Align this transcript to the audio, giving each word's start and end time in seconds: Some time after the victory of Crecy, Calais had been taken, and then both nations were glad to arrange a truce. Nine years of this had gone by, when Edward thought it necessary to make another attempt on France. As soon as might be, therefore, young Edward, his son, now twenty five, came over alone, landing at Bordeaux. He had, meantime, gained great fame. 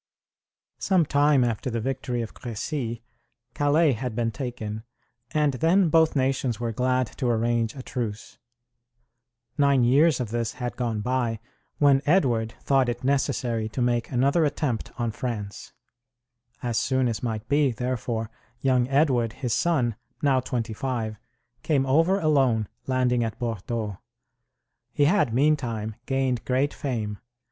Some 0.79 1.05
time 1.05 1.43
after 1.43 1.69
the 1.69 1.79
victory 1.79 2.23
of 2.23 2.33
Crecy, 2.33 3.03
Calais 3.53 3.91
had 3.91 4.15
been 4.15 4.31
taken, 4.31 4.81
and 5.29 5.53
then 5.53 5.89
both 5.89 6.15
nations 6.15 6.59
were 6.59 6.71
glad 6.71 7.05
to 7.17 7.27
arrange 7.29 7.75
a 7.75 7.83
truce. 7.83 8.39
Nine 9.59 9.83
years 9.83 10.19
of 10.19 10.31
this 10.31 10.53
had 10.53 10.75
gone 10.75 11.01
by, 11.01 11.39
when 11.77 12.01
Edward 12.07 12.55
thought 12.63 12.89
it 12.89 13.03
necessary 13.03 13.69
to 13.69 13.79
make 13.79 14.09
another 14.09 14.43
attempt 14.43 14.91
on 14.99 15.11
France. 15.11 15.71
As 16.63 16.79
soon 16.79 17.07
as 17.07 17.21
might 17.21 17.47
be, 17.47 17.71
therefore, 17.71 18.31
young 18.59 18.87
Edward, 18.87 19.33
his 19.33 19.53
son, 19.53 19.95
now 20.23 20.39
twenty 20.39 20.73
five, 20.73 21.19
came 21.61 21.85
over 21.85 22.19
alone, 22.19 22.67
landing 22.87 23.23
at 23.23 23.37
Bordeaux. 23.37 23.99
He 24.93 25.05
had, 25.05 25.31
meantime, 25.31 25.95
gained 26.07 26.43
great 26.43 26.73
fame. 26.73 27.19